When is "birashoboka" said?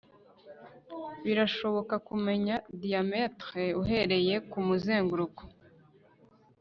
1.25-1.95